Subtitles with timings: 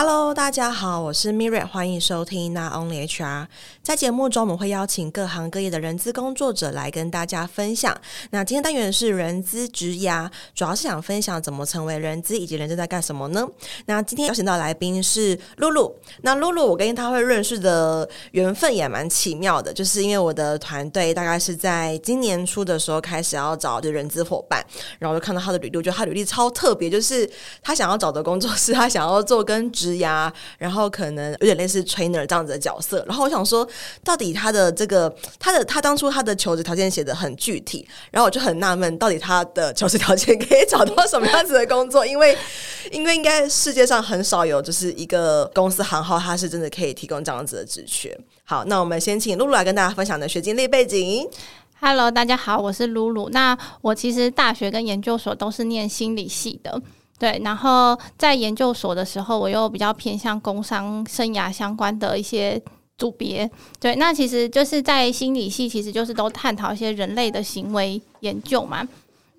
[0.00, 3.24] Hello，大家好，我是 Miriam，欢迎收听《Not Only HR》。
[3.82, 8.00] 在节目中，我们会邀请各行各业的人资工作者来跟大家分享。
[8.30, 13.44] 那今天单元是人资职涯，主要是想分享怎么成为人资，以及人资在干什么呢？
[13.86, 15.92] 那今天邀请到来宾是露露。
[16.22, 24.64] 那露露，我跟她会认识的缘分也蛮奇妙的，就是因为我的团队大概是在今年初的时候开始要找的人资伙伴，
[25.00, 27.28] 然后就看到她的履历，我觉得她履历超特别，就是
[27.60, 33.04] 她想要找的工作是她想要做跟职呀，然后可能有点类似 trainer 这样子的角色。
[33.08, 33.66] 然后我想说，
[34.04, 42.06] 到底他的这个，他的他当初他的求职条件写得很具体，然后我就很纳闷，到底他的求职条件可以找到什么样子的工作？
[42.06, 42.36] 因为，
[42.92, 48.16] 因为应该世界上很少有就是一个公司行号，他是真的可以提供这样子的职缺。
[48.44, 51.28] 好，那我们先请露露来跟大家分享的学经历背景。
[51.80, 53.28] Hello，大家好，我是露露。
[53.28, 56.82] 那我其实大学跟研究所都是念心理系的。
[57.18, 62.60] 对，然后在研究所的时候，我又比较偏向工商生涯相关的一些
[62.96, 63.50] 组别。
[63.80, 68.86] 对，那其实就是在心理系，其实就是都探讨一些人类的行为研究嘛。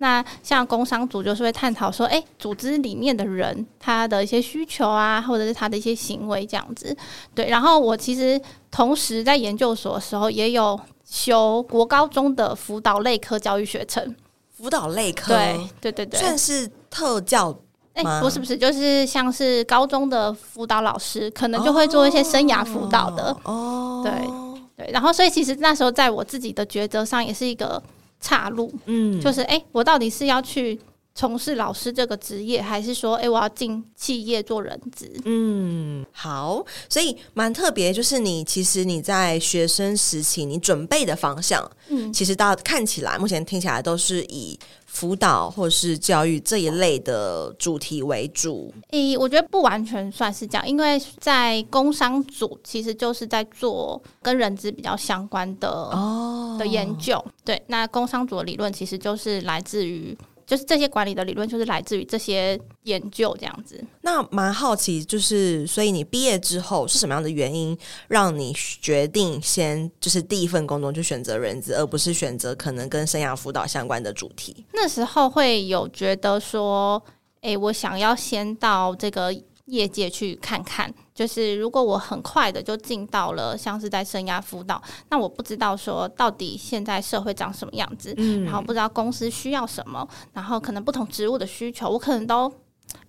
[0.01, 6.95] 那像工商组就是会探讨说，哎，组织里面的人他的一些需求啊，或者是他的一些行为这样子。
[7.35, 8.39] 对，然后我其实
[8.71, 14.15] 同时在研究所的时候，也有修国高中的辅导类科教育学程。
[14.55, 17.57] 辅导类科，对对对对，算是特教。
[18.03, 23.35] 欸、不是不是，就是像是高中的辅导老师，可能就会做一些生涯辅导的。
[23.43, 27.81] 哦，对对，然后所以其实那时候在我自己的抉择上也是一个
[28.21, 28.73] 岔路。
[28.85, 30.79] 嗯，就是哎、欸，我到底是要去
[31.19, 35.11] 从事老师这个职业，还是说哎、欸，我要进企业做人资？
[35.25, 44.57] 嗯，好，所以蛮特别，就是你其实你在学生时期你准备的方向，嗯，其实到看起来目前听起来都是以。
[44.91, 57.23] 辅导或是教育这一类的主题为主，诶，我觉得不完全算是这样，因为在工商组其实就是在做跟人资比较相关的哦的研究。
[57.45, 60.17] 对，那工商组的理论其实就是来自于。
[60.49, 63.79] 就是这些管理的理论，就是来自于这些研究这样子。
[64.01, 67.77] 那蛮好奇，就是所以你毕业之后是什么样的原因
[68.07, 68.51] 让你
[68.81, 74.65] 决定先就是第一份工作就选择人资，而不是选择可能跟生涯辅导相关的主题？
[74.73, 76.99] 那时候会有觉得说，
[77.41, 79.31] 哎，我想要先到这个。
[79.69, 92.49] 业界去看看，就是如果我很快的就进到了像是在生涯辅导，那我不知道说到底现在社会长什么样子，嗯，然后不知道公司需要什么，然后可能不同职务的需求，我可能都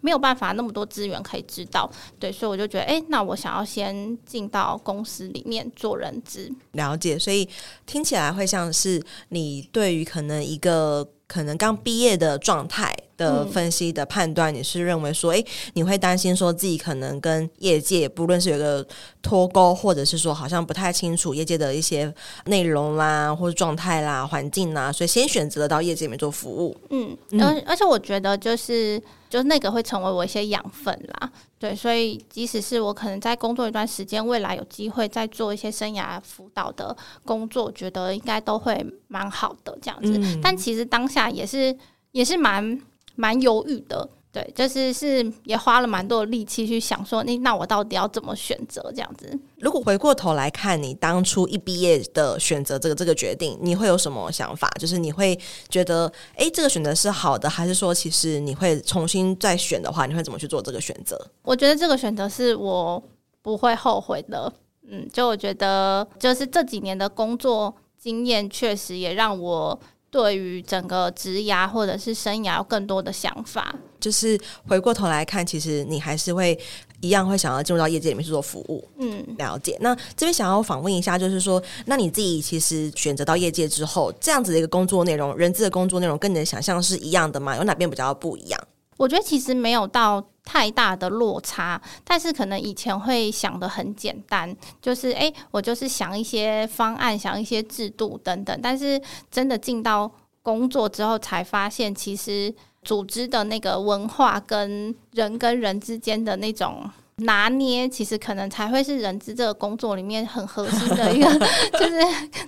[0.00, 1.88] 没有办法那么多资源可以知道，
[2.18, 7.48] 对，所以我就觉得，哎，那我想要先进到公司里面做人资，了解，所以
[7.86, 12.92] 听起来会像是你对于可能一个可能刚毕业的状态。
[13.20, 15.44] 的分析的判断，你是认为说，诶，
[15.74, 18.84] 你会担心说自己可能跟业界不论是有个
[19.20, 22.12] 脱钩，或者是说好像不太清楚业界的一些
[22.46, 26.74] 内容啦，或者状态啦、环境啦，所以先选择到业界里面做服务。
[26.88, 28.98] 嗯，而而且我觉得就是
[29.28, 31.30] 就是那个会成为我一些养分啦。
[31.58, 40.16] 对，所以即使是我可能在工作一段时间，未来有机会再做一些生涯辅导的工作，觉得应该都会蛮好的这样子。
[40.16, 41.76] 嗯，但其实当下也是
[42.12, 42.80] 也是蛮。
[43.16, 49.38] 蛮犹豫的，对，就是是也花了蛮多的力气去想说，那那我到底要怎么选择这样子？
[49.58, 54.70] 如果回过头来看你当初一毕业的选择，这个这个决定，你会有什么想法？
[54.78, 55.38] 就是你会
[55.68, 61.20] 觉得，哎，这个选择是好的，还是说其实你会重新再选的话，你会怎么去做这个选择？
[61.42, 63.02] 我觉得这个选择是我
[63.42, 64.52] 不会后悔的。
[64.88, 69.78] 嗯，就我觉得，就是这几年的工作经验，确实也让我。
[70.10, 76.58] 对于整个职涯或者是生涯有更多的想法，就是回过头来看，其实你还是会
[77.00, 78.86] 一样会想要进入到业界里面去做服务。
[78.98, 79.76] 嗯，了解。
[79.80, 87.56] 那这边想要访问一下，就是说，那你自己其实选择到业界之后，这样子的一个工作内容，人资的工作内容，跟你的想象是一样的吗？
[87.56, 88.60] 有哪边比较不一样？
[89.00, 98.60] 我觉得其实没有到太大的落差，但是可能以前会想的很简单，就是诶，我就是想一些方案，想一些制度等等。
[98.62, 100.10] 但是真的进到
[100.42, 106.90] 工作之后，才发现其实组织的那个文化跟人跟人之间的那种。
[107.20, 111.28] 拿捏其实可能才会是人资这个工作里面很核心的一个，
[111.78, 111.96] 就是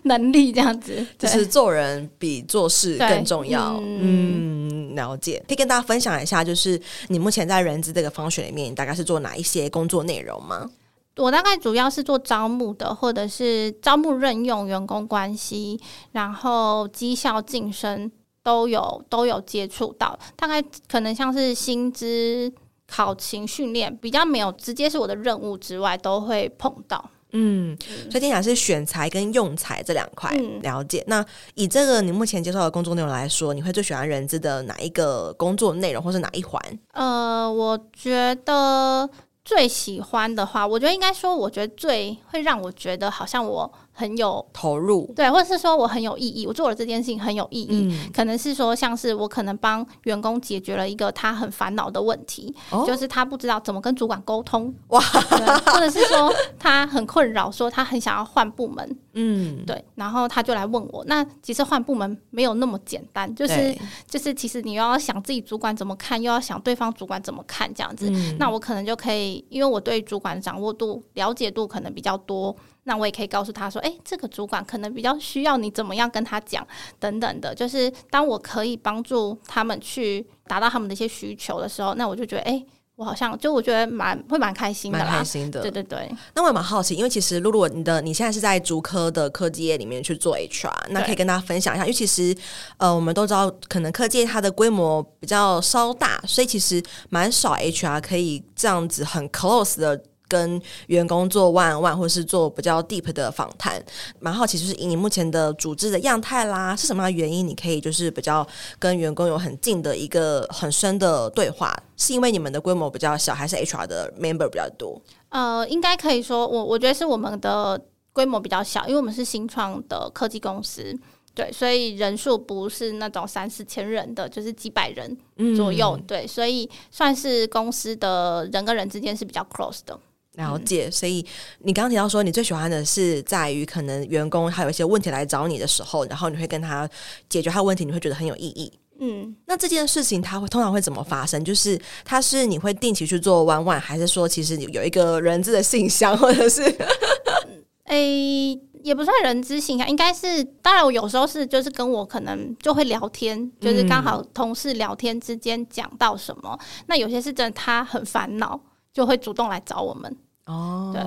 [0.03, 1.05] 能力这样子。
[1.19, 3.79] 就是做人比做事更重要。
[3.81, 5.43] 嗯，了解。
[5.47, 10.71] 可以跟大家分享一下，就是你目前在人资这个方选里面，你大概是做哪一些工作内容吗？
[11.17, 15.79] 我大概主要是做招募的，或者是招募任用、员工关系，
[16.13, 18.11] 然后绩效晋升
[18.43, 20.19] 都有都有接触到。
[20.37, 22.53] 大概可能像是薪资。
[22.95, 27.03] 考勤训练比较没有直接是我的任务之外，都会碰到。
[27.31, 27.75] 嗯，
[28.11, 31.03] 所以听起来是选材跟用材这两块、嗯、了解。
[31.07, 31.25] 那
[31.55, 36.61] 以这个你目前接受的工作内容来说，你会最喜欢人资的哪一个工作内容，或是哪一环？
[36.93, 39.09] 呃，我觉得
[39.43, 43.73] 最喜欢的话，我觉得应该说，我觉得最会让我觉得好像我。
[43.95, 63.77] 很有投入，对，或者是说我很有意义，我做了这件事情很有意义，嗯、可能是说像是我可能帮员工解决了一个他很烦恼的问题，哦、就是他不知道怎么跟主管沟通， 哇，或者是说他很困扰，说他很想要换部门，嗯，对，然后他就来问我，那其实换部门没有那么简单，就是
[64.09, 72.57] 就是其实你又要想自己主管怎么看，又要想对方主管怎么看这样子，嗯、那我可能就可以，因为我对主管的掌握度、了解度可能比较多。
[72.85, 76.67] 那我也可以告诉他说，诶、欸，这个主管可能比较需要你怎么样跟他讲，
[76.99, 77.55] 等等的。
[77.55, 85.63] 就是当我可以帮助他们去达到他们的一些需求的时候，那我就觉得，诶、欸，我好像就我觉得蛮会蛮开心的，蛮开心的。
[85.63, 86.11] 对对对。
[86.35, 91.85] 那我也蛮好奇，因为其实露露，你的你现在是在竹科的科技业里面去做 HR，那可以跟大家分享一下。
[91.85, 92.37] 因为其实
[92.79, 100.03] 呃，我们都知道，可能科技业它的规模比较稍大，所以其实蛮少 HR 可以这样子很 close 的。
[100.33, 103.85] 跟员工做 one one，或是做比较 deep 的访谈，
[104.19, 108.47] 蛮好奇，就是以你目前的组织的样态啦，是什么样的原因，你可以就是比较
[108.79, 111.77] 跟员工有很近的一个很深的对话？
[111.99, 114.99] 是因为你们的规模比较小，还是 HR 的 member 比较多？
[115.29, 117.79] 呃，应该可以说，我我觉得是我们的
[118.15, 120.99] 规模比较小，因为我们是新创的科技公司，
[121.35, 125.17] 对，所以人数不是那种三四千人的，就是几百人
[125.57, 129.99] 左右，对，所以算是公司的人跟人之间是比较 close 的。
[130.35, 131.25] 了解，所以
[131.61, 136.89] 你刚刚提到说，你最喜欢的是在于可能员工还有一些问题来找你的时候，然后你会跟他
[137.29, 138.73] 解决他的问题，你会觉得很有意义。
[138.99, 141.45] 嗯，那这件事情它会通常会怎么发生？
[141.45, 146.63] 就是它是你会定期去做 one one，还是说其实有一个人资的信箱，或者是？
[147.87, 150.45] 诶、欸，也不算人资信箱，应该是。
[150.63, 156.57] 当然，我有时候是就是跟我可能就会聊天，就是刚好同事聊天之间讲到什么。
[156.59, 158.59] 嗯、那有些是真的，他很烦恼。
[158.93, 160.17] 就会主动来找我们
[160.47, 161.03] 哦，对，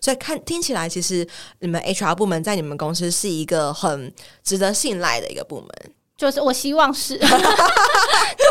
[0.00, 1.26] 所以看听起来，其实
[1.58, 4.12] 你们 HR 部门在你们公司是一个很
[4.42, 5.68] 值得信赖的一个部门。
[6.16, 7.26] 就是我希望是， 就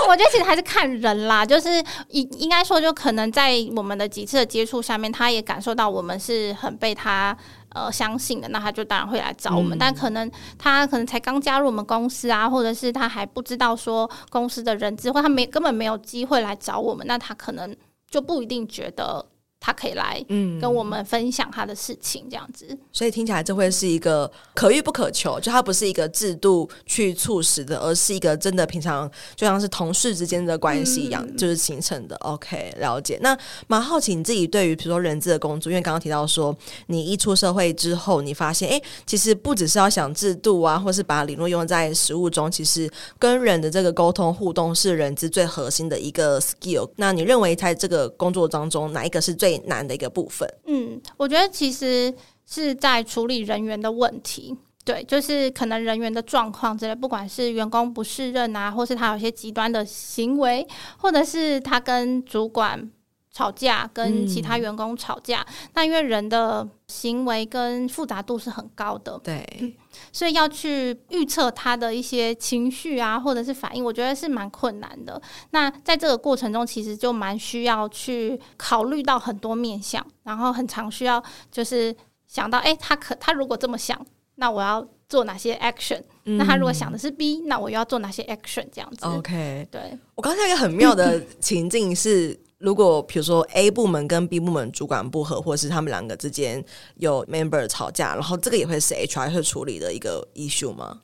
[0.10, 1.70] 我觉得其实还是看人啦，就是
[2.10, 7.38] 应应该说，就可能在我们的几次的接触下面，他也感受到我们是很被他
[7.76, 9.78] 呃相信的，那他就当然会来找我们。
[9.78, 17.74] 嗯、但可能他可能才刚加入我们公司啊，或者是他还不知道说公司的人资，或他没根本没有机会来找我们，那他可能。
[18.10, 19.29] 就不一定觉得。
[19.60, 20.24] 他可以来
[20.62, 22.78] 跟我们分享他的事情，这样子、嗯。
[22.94, 32.16] 所以听起来这会是一个可遇不可求，就它不是一个制度去促使的，而是一个真的平常就像是同事之间的关系一样，嗯、就是形成的。
[32.18, 33.20] OK，了解。
[33.22, 36.56] 那蛮好奇你自己对于比如说人资的工作，因为刚刚提到说
[36.88, 46.90] 你一出社会之后，你发现哎、欸，其实不只是要想制度啊，或是把理论用在实务中，其实跟人的这个沟通互动是人资最核心的一个 skill。
[46.96, 52.14] 那你认为在这个工作当中，哪一个是最最难的一个部分，嗯，我觉得其实
[52.46, 54.56] 是在处理人员的问题，
[54.86, 60.68] 对，就是可能人员的状况之类，不管是员工不适任啊，或是他有些极端的行为，
[61.00, 62.92] 或者是他跟主管
[63.40, 69.48] 吵架，跟其他员工吵架，那、嗯、因为人的行为跟复杂度是很高的，对。
[69.62, 69.74] 嗯
[70.14, 75.22] 所以要去预测他的一些情绪啊，或者是反应，我觉得是蛮困难的。
[75.52, 81.22] 那在这个过程中，其实就蛮需要去考虑到很多面向，然后很常需要
[81.52, 81.94] 就是
[82.28, 84.04] 想到，哎、欸，他可他如果这么想，
[84.36, 88.66] 那我要做哪些 action？、嗯、那他如果想的是 B，那我又要做哪些 action？
[88.72, 89.06] 这样子。
[89.06, 90.00] OK，对。
[90.16, 92.40] 我刚才一个很妙的情境是。
[92.60, 96.64] 如果比如说 A 部门跟 B 部门主管不合，或者是他们两个之间
[96.98, 101.00] 有 member 吵架，然后这个也会是 HR 会处理的一个 issue 吗？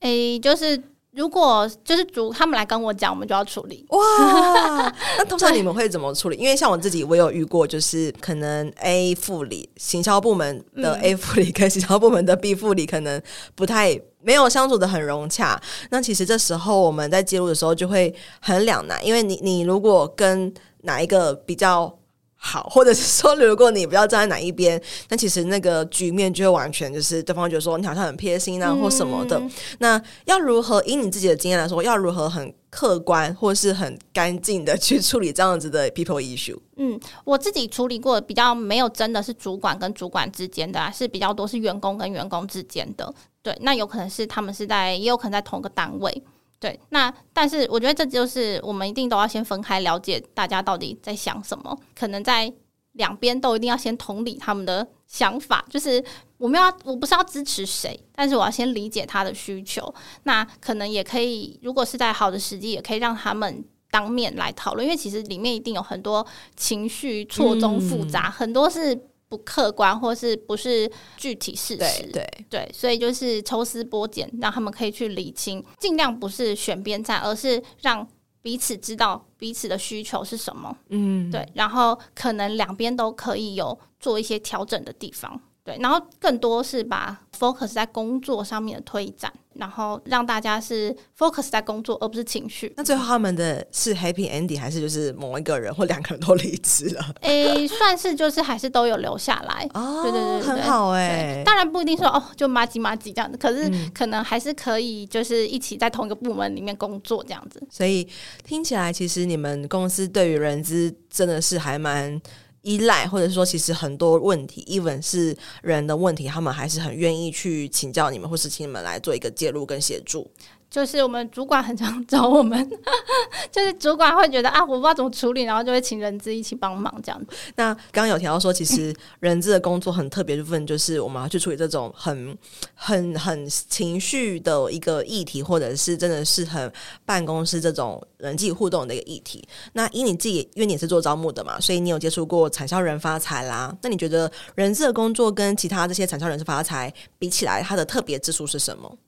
[0.00, 0.82] 诶、欸，就是
[1.12, 3.84] 如果就是主他们来跟我讲，我们就要处理。
[3.90, 4.00] 哇，
[5.18, 6.36] 那通常你们会怎么处理？
[6.36, 13.22] 因为像我自己，我有遇过，就是可能 A 副理行销部门的 A 副理跟行销部门的 B 副理可能
[13.54, 15.60] 不太没有相处的很融洽。
[15.90, 20.52] 那其实这时候我们在介入的时候就会很两难，因为你你如果跟
[20.84, 21.98] 哪一个比较
[22.36, 29.38] 好，或者是说，如果你不要站在哪一边，那其实那个局面就会完全就是对方觉得说你好像很偏心啊，或什么的。
[29.38, 36.58] 嗯、那要如何以你自己的经验来说，要如何很客观或是很干净的去处理这样子的 people issue？
[36.76, 43.14] 嗯，我自己处理过比较没有真的是主管跟主管之间的，啊，是比较多是员工跟员工之间的。
[43.42, 46.22] 对，那有可能是他们是在，也有可能在同个单位。
[46.64, 52.50] 对，那但是我觉得这就是我们一定都要先分开了解大家到底在想什么，可能在
[52.92, 56.02] 两边都一定要先同理他们的想法，就是
[56.38, 59.94] 我们要我不是要支持谁，但是我要先理解他的需求。
[60.22, 68.98] 那可能也可以，如果是在好的时机，也可以让他们当面来讨论，因为其实里面一定有很多情绪错综复杂，嗯、很多是。
[69.34, 72.02] 不客观，或是不是具体事实？
[72.02, 78.06] 对对对，所以就是抽丝剥茧，让他们可以去理清，尽量不是选边站，而是让
[78.42, 80.76] 彼此知道彼此的需求是什么。
[80.90, 85.40] 嗯，对，然后可能两边都可以有做一些调整的地方。
[85.64, 92.72] 对，然后更多是把 focus 在工作上面的推展，然后让大家是 focus 在工作，而不是情绪。
[92.76, 97.04] 那最后他们的是 happy ending，还是就是某一个人或两个人都离职了？
[97.22, 99.68] 诶、欸，算是就是还是都有留下来。
[99.74, 101.42] 哦，对对对，对，很好哎、欸。
[101.44, 107.62] 当然不一定说哦，就麻吉麻吉这样子，可是可能还是可以就是一起在同一个部门里面工作这样子。
[107.70, 108.08] 所以
[108.44, 112.20] 听起来，其实你们公司对于人资真的是还蛮。
[112.64, 120.28] 依赖，或者说，其实很多问题，even 是人的问题，他们还是很愿意去请教你们，或是请你们来做一个介入跟协助。
[120.74, 122.68] 就是我们主管很常找我们，
[123.52, 127.26] 就是主管会觉得啊，我不知道怎么处理，然后就会请人资一起帮忙这样。
[127.54, 132.36] 那刚刚有提到说，其实人资的工作很特别的部分，就是我们要去处理这种很、
[132.74, 136.72] 很、很情绪的一个议题，或者是真的是很
[137.06, 139.46] 办公室这种人际互动的一个议题。
[139.74, 143.72] 那以你自己，因为你是做招募的嘛，所以你有接触过产销人发财啦。
[143.80, 148.98] 那你觉得人资的工作跟其他这些产销人发财比起来，它的特别之处是什么？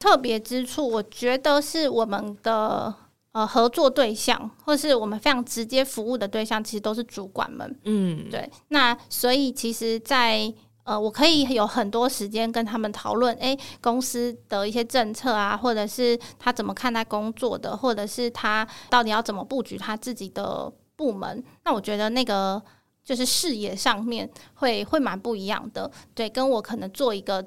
[0.00, 2.92] 特别之处，我觉得是我们的
[3.32, 7.78] 呃合作对象，或是我们非常直接服务的对象，其实都是主管们。
[7.84, 8.50] 嗯，对。
[8.68, 10.54] 那所以其实在，在
[10.84, 21.44] 呃，我可以有很多时间跟他们讨论，诶，公司的一些政策啊，或者是他怎么看待工作的，或者是他到底要怎么布局他自己的部门。
[21.64, 22.60] 那我觉得那个
[23.04, 25.90] 就是视野上面会会蛮不一样的。
[26.14, 27.46] 对，跟我可能做一个。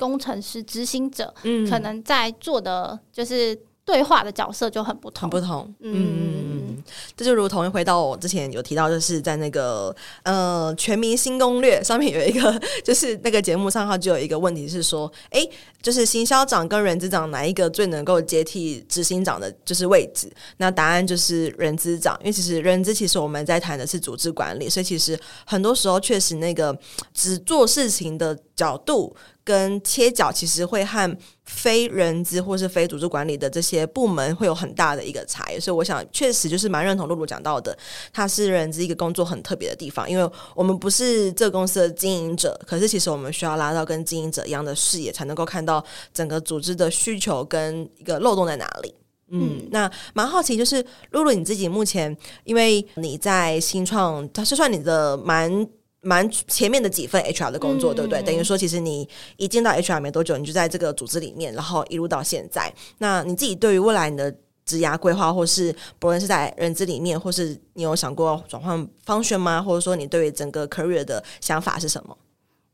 [0.00, 6.82] 工程师、执行者，嗯，可能在做的就是对话的角色就很不同，很不同，嗯
[7.14, 15.46] 这就如同回到我之前有提到，就是在那个呃《全民新攻略》上面有一个， 就是那个节目上，它就有一个问题是说，哎，
[15.82, 20.32] 就是行销长跟人资长哪一个最能够接替执行长的，就是位置？
[20.56, 26.76] 那答案就是人资长，因为其实人资其实我们在谈的是组织管理，所以其实很多时候确实那个
[27.12, 29.14] 只做事情的角度。
[29.50, 37.76] 跟切角其实会和非人资或是非组织管理的这些部门会有很大的一个差异，所以我想确实就是蛮认同露露讲到的，
[38.12, 48.94] 它是人资一个工作很特别的地方，因为我们不是这个公司的经营者，可是其实我们需要拉到跟经营者一样的视野，才能够看到整个组织的需求跟一个漏洞在哪里。
[49.32, 55.66] 嗯，那蛮好奇，就是露露你自己目前，因为你在新创，它是算你的蛮。
[56.02, 58.22] 蛮前面的几份 HR 的工作，嗯、对不对？
[58.22, 62.72] 等于说，其实你一进到 HR 没多久，你就在这个组织里面，然后一路到现在。
[62.98, 69.60] 那你自己对于未来你的职涯规划，或是不论是在人资里面，或是你有想过转换 function 吗？
[69.60, 72.16] 或者说你对于整个 career 的想法是什么？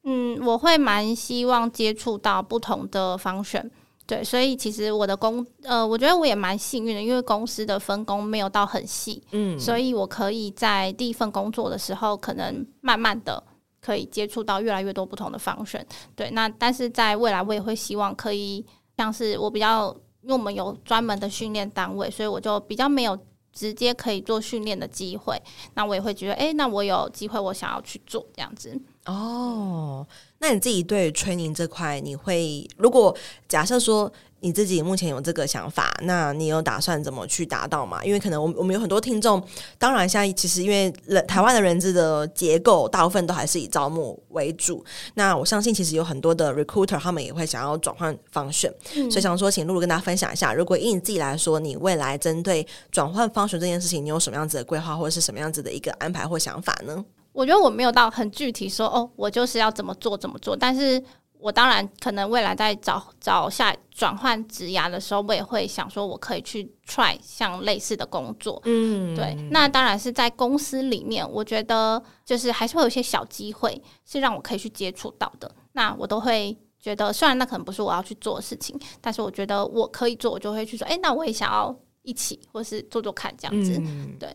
[0.05, 3.69] 嗯，我会蛮希望接触到不同的 function。
[4.07, 13.43] 对，所以其实我的工，呃，我觉得我也蛮幸运的，因为公司的分工没有到很细，嗯，所以我可以在第一份工作的时候，可能慢慢的
[13.81, 15.83] 可以接触到越来越多不同的 function。
[16.15, 18.65] 对，那但是在未来，我也会希望可以，
[18.97, 19.89] 像是我比较，
[20.23, 23.19] 因为我们有专门的训练单位，所以我就比较没有
[23.53, 25.37] 直接可以做训练的机会。
[25.75, 28.81] 那我也会觉得，哎，那我有机会，我想要去做这样子。
[29.07, 30.07] 哦。
[30.39, 33.17] 那你自己对 training 这块，你会如果
[33.49, 38.05] 假设说你自己目前有这个想法，那你有打算怎么去达到吗？
[38.05, 39.43] 因为可能我们我们有很多听众，
[39.79, 44.85] 当然现在其实因为人台湾的人资的结构，大部分都还是以招募为主。
[45.15, 57.03] 那我相信其实有很多的 recruiter 他们也会想要转换 function，嗯，所以想说请露露跟大家分享一下，如果以你自己来说，你未来针对转换 function 这件事情，你有什么样子的规划，或者是什么样子的一个安排或想法呢？
[57.37, 60.57] 我觉得我没有到很具体说哦，我就是要怎么做怎么做。
[60.57, 61.01] 但是
[61.39, 68.59] 我当然可能未来在找找下转换职涯的时候，我也会想说，我可以去 try 像类似的工作。
[68.65, 69.35] 嗯，对。
[69.51, 75.55] 那当然是在公司里面，我觉得就是还是会有一些小机会是让我可以去接触到的。
[75.73, 81.77] 那我都会觉得，虽然那可能不是我要去做的事情，但是我觉得我可以做，我就会去说，哎，那我也想要。
[82.07, 83.77] 一起，或是做做看这样子。
[83.79, 84.29] 嗯、对，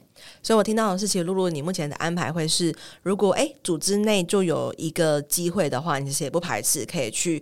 [0.44, 7.42] 所以我听到的是，其实露露，你目前的安排会是，如果哎组织内就有一个机会的话，你其实也不排斥可以去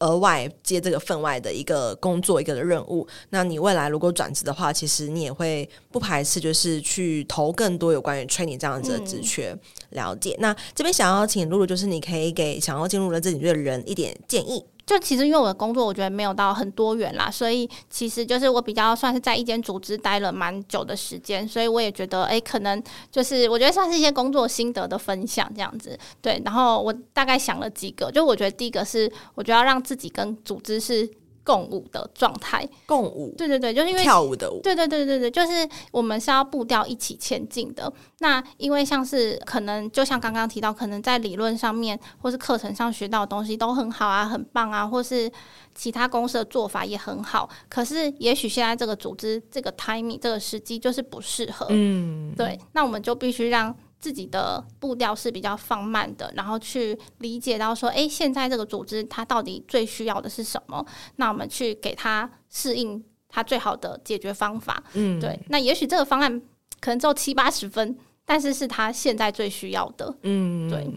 [0.00, 3.08] 额外接这个分外的一个工作一个的任务。
[3.30, 9.50] 那你未来如果转职的话，其实你也会不排斥，就是去投更多有关于 training 这样子的职缺。
[9.50, 9.60] 嗯、
[9.90, 10.36] 了解。
[10.38, 14.62] 那这边想要请露露，就是你可以给想要进入了这领域的人一点建议。
[14.90, 25.96] 就其实因为我的工作，我觉得没有到很多元啦，所以其实就是我比较算是在一间组织待了蛮久的时间，所以我也觉得，哎、可能就是我觉得算是一些工作心得的分享这样子。
[26.20, 31.08] 对，然后我大概想了几个，就我觉得第一个是，我觉得要让自己跟组织是。
[31.44, 37.92] 共舞的状态，共舞，对对对，就是因为跳舞的舞，对对对对对，就是我们是要步调一起前进的。
[38.18, 45.30] 那因为像是可能，就像刚刚提到，可能在理论上面或是课程上学到的东西都很好啊，很棒啊，或是
[45.74, 47.48] 其他公司的做法也很好。
[47.68, 53.74] 可是也许现在这个组织这个 timing 这个时机就是不适合，嗯，对，那我们就必须让。
[54.00, 60.84] 自己的步调是比较放慢的，然后去理解到说，诶，现在这个组织它到底最需要的是什么？
[61.16, 64.82] 那我们去给它适应它最好的解决方法。
[64.94, 65.38] 嗯，对。
[65.48, 66.40] 那也许这个方案
[66.80, 70.12] 可能只有七八十分，但是是他现在最需要的。
[70.22, 70.88] 嗯，对。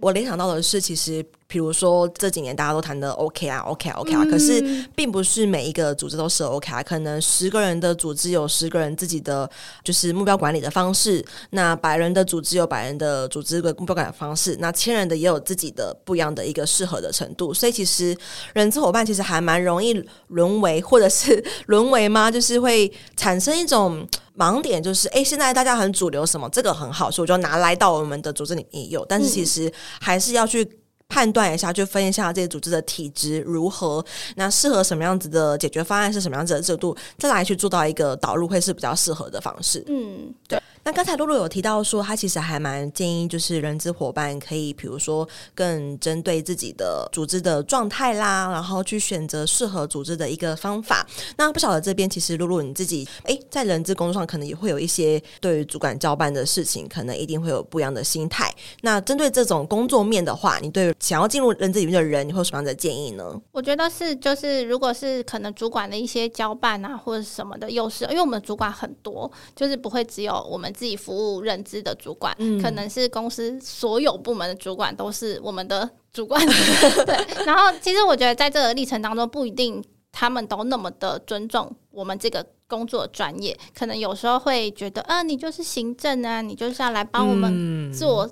[0.00, 1.24] 我联想到的是，其实。
[1.50, 4.62] 比如说这几年大家都谈的 OK 啊，OK 啊，OK 啊，可是
[4.94, 6.82] 并不是每一个组织都是 OK 啊。
[6.82, 9.50] 可能十个人的组织有十个人自己的
[9.82, 17.54] 就是目标管理的方式，那百人的组织有百人的组织的目标管理方式，那千人的也有自己的不一样的一个适合的程度。
[17.54, 18.14] 所以其实
[18.52, 19.94] 人资伙伴其实还蛮容易
[20.26, 22.28] 沦为，或者是沦为吗？
[22.30, 30.70] 就是会产生一种盲点，就是诶，现在大家很主流什么，这个很好，所以我就拿来到我们的组织里面有，但是其实还是要去。
[31.08, 34.04] 判断一下，去分一下这些组织的体质如何，
[34.36, 39.82] 那适合什么样子的解决方案是什么样子的制度，再来去做到一个导入会是比较适合的方式。
[39.88, 40.60] 嗯，对。
[40.88, 51.06] 那刚才露露有提到说，他其实还蛮建议，就是人资伙伴可以，比如说更针对自己的组织的状态啦，然后去选择适合组织的一个方法。
[51.36, 58.50] 那不晓得这边其实露露你自己，诶，在人资工作上可能也会有一些对于主管交办的事情，可能一定会有不一样的心态。
[58.80, 63.38] 那针对这种工作面的话，你对想要进入人资里面的人，你会有什么样的建议呢？
[63.52, 70.72] 我觉得是，就是如果是可能主管的一些交办啊，或者什么的，又是因为我们主管很多，就是不会只有我们。
[70.78, 76.40] 自己服务认知的主管，嗯、可能是公司所有部门的主管都是我们的主管。
[77.04, 88.30] 对，然后其实我觉得在这个历程当中，不一定他们都那么的尊重我们这个工作专业，可能有时候会觉得，啊，你就是行政啊，你就是要来帮我们做。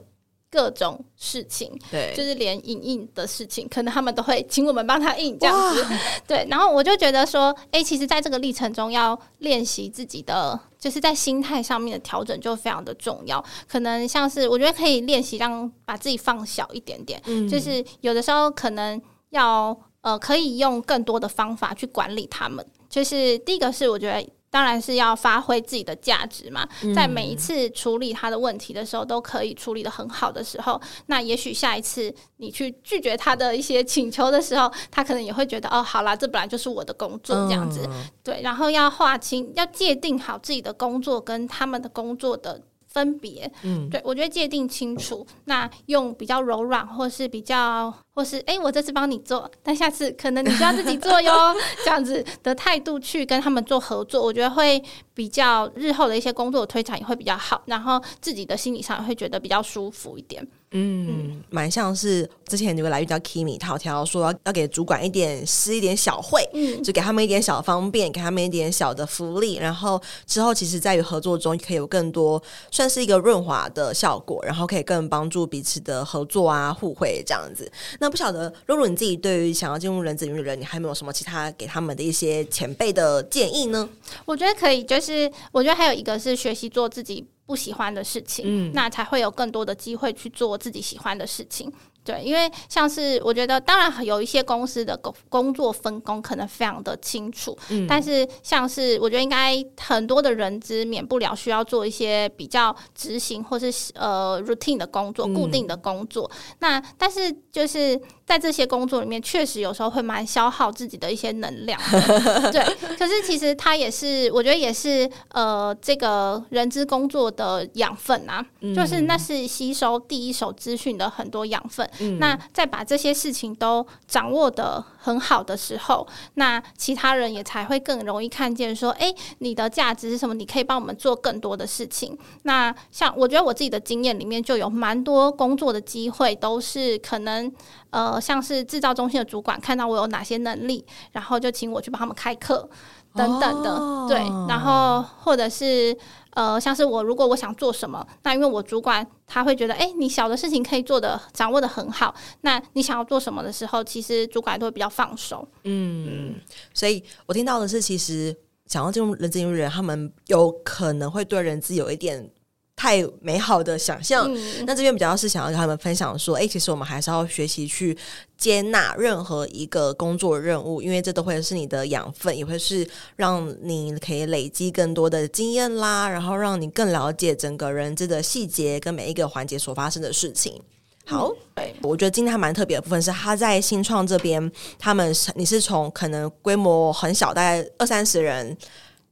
[0.49, 5.85] 各种事情，对，就是连影印的事情，可能他们都会请我们帮他印这样子，
[6.27, 6.47] 对。
[6.49, 13.45] 然后我就觉得说，哎、欸，其实在这个历程中，要练习自己的，就是在心态上面的调整就非常的重要。
[13.67, 22.65] 可能像是我觉得可以练习让把自己放小一点点，嗯，就是有的时候可能要呃，可以用更多的方法去管理他们。
[22.89, 24.25] 就是第一个是我觉得。
[24.57, 37.87] 当然是要发挥自己的价值嘛，在每一次处理他的问题的时候，都可以处理的很好的时候，那也许下一次你去拒绝他的一些请求的时候，他可能也会觉得哦，好啦，这本来就是我的工作这样子，
[38.25, 42.63] 对，然后要划清，要界定好自己的工作跟他们的工作的。
[42.89, 60.49] 分别，嗯，对，我觉得界定清楚，那用比较柔软，或是比较，或是哎、欸，我这次帮你做，但下次可能你需要自己做哟， 这样子的态度去跟他们做合作，我觉得会比较日后的一些工作推展也会比较好，然后自己的心理上也会觉得比较舒服一点。
[60.73, 77.71] 嗯，蛮像是之前有个来遇叫 Kimi，他有提到说要要给主管一点施一点小惠，嗯，就给他们一点小方便，给他们一点小的福利，然后之后其实在于合作中可以有更多算是一个润滑的效果，然后可以更帮助彼此的合作啊互惠这样子。
[78.01, 83.89] 那不晓得露露你自己对于想要进入人资领域的人，你还有没有什么其他给他们的一些前辈的建议呢？
[84.25, 87.27] 我觉得可以，就是我觉得还有一个是学习做自己。
[87.47, 91.73] 不喜欢的事情，嗯，那才会有更多的机会去做自己喜欢的事情。
[92.07, 106.31] 对，因为像是我觉得，当然有一些公司的工工作分工可能非常的清楚，嗯，但是像是我觉得应该很多的人资免不了需要做一些比较执行或是呃 routine 的工作，固定的工作。
[106.33, 111.81] 嗯，那但是就是在这些工作里面，确实有时候会蛮消耗自己的一些能量，
[112.53, 112.97] 对。
[112.97, 121.89] 可是其实它也是，我觉得也是呃这个人资工作的养分啊，嗯、就是那是吸收第一手资讯的很多养分。
[122.19, 130.35] 那再把这些事情都掌握得很好的时候，那其他人也才会更容易看见说，哎、你的价值是什么？
[130.35, 132.17] 你可以帮我们做更多的事情。
[132.43, 137.51] 那像我觉得我自己的经验里面就有蛮多工作的机会，都是可能
[137.91, 142.69] 呃，像是制造中心的主管看到我有哪些能力，然后就请我去帮他们开课。
[143.15, 145.97] 等等的，对，然后或者是
[146.37, 155.49] 呃，像是我如果我想做什么，那因为我主管他会觉得，哎，你小的事情可以做的掌握的很好，那你想要做什么的时候，其实主管都会比较放手。
[155.65, 156.35] 嗯，
[156.75, 162.31] 所以我听到的是，其实想要进入人资人，他们有可能会对人资有一点。
[162.77, 167.97] 太美好的想象，嗯、那这边比较是想要跟他们分享说，哎、欸，其实我们还是要学习去
[168.37, 172.87] 接纳任何一个工作任务，因为这都会是你的养分，也会是
[173.17, 180.61] 让你可以累积更多的经验啦，然后让你更了解整个人资的细节跟每一个环节所发生的事情。
[181.07, 188.55] 好，对、嗯，我觉得今天还蛮特别的部分是他在新创这边，他们是你是从可能规模很小，大概二三十人，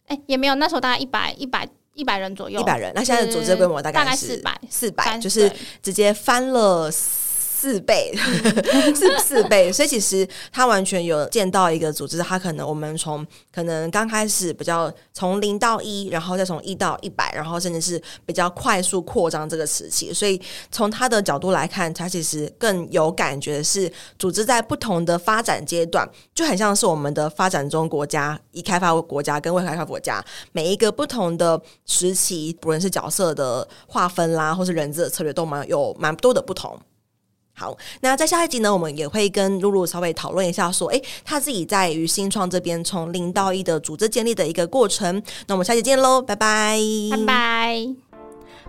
[0.09, 1.67] 哎、欸，也没有，那时候大概一百一百。
[1.95, 2.93] 一百人左右，一百人。
[2.95, 5.51] 那现在的组织规模大概是四百，四百，就是
[5.83, 6.91] 直接翻了。
[7.57, 8.13] 四倍，
[8.95, 20.13] 是四倍，所以其实他完全有见到一个组织，他可能我们从可能刚开始比较从零到一，然后再从一到一百，然后甚至是比较快速扩张这个时期。
[20.13, 20.41] 所以
[20.73, 36.79] 从他的角度来看，他其实更有感觉是，组织在不同的发展阶段，就很像是我们的发展中国家、已开发国家跟未开发国家，每一个不同的时期，不论是角色的划分啦，或是人资的策略，都蛮有蛮多的不同。
[37.55, 45.23] 好，那在下一集呢，我们也会跟露露稍微讨论一下，说，诶，他自己在于新创这边从零到一的组织建立的一个过程。
[45.47, 46.79] 那我们下期见喽，拜拜，
[47.13, 48.14] 拜拜。